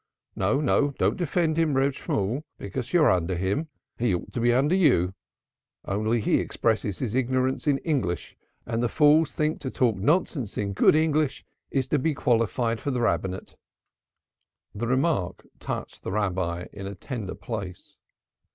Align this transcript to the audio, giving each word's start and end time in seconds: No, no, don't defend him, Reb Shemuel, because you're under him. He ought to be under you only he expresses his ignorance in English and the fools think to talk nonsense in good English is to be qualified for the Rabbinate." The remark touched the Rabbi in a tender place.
No, 0.35 0.59
no, 0.59 0.95
don't 0.97 1.15
defend 1.15 1.57
him, 1.57 1.75
Reb 1.75 1.93
Shemuel, 1.93 2.43
because 2.57 2.91
you're 2.91 3.11
under 3.11 3.35
him. 3.37 3.67
He 3.99 4.15
ought 4.15 4.33
to 4.33 4.39
be 4.39 4.51
under 4.51 4.73
you 4.73 5.13
only 5.85 6.19
he 6.21 6.39
expresses 6.39 6.97
his 6.97 7.13
ignorance 7.13 7.67
in 7.67 7.77
English 7.85 8.35
and 8.65 8.81
the 8.81 8.89
fools 8.89 9.31
think 9.31 9.59
to 9.59 9.69
talk 9.69 9.95
nonsense 9.97 10.57
in 10.57 10.73
good 10.73 10.95
English 10.95 11.45
is 11.69 11.87
to 11.89 11.99
be 11.99 12.15
qualified 12.15 12.81
for 12.81 12.89
the 12.89 13.01
Rabbinate." 13.01 13.55
The 14.73 14.87
remark 14.87 15.45
touched 15.59 16.01
the 16.01 16.11
Rabbi 16.11 16.65
in 16.73 16.87
a 16.87 16.95
tender 16.95 17.35
place. 17.35 17.97